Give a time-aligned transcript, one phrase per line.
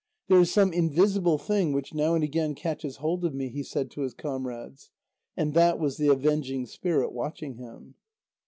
[0.29, 3.91] "There is some invisible thing which now and again catches hold of me," he said
[3.91, 4.89] to his comrades.
[5.37, 7.93] And that was the avenging spirit, watching him.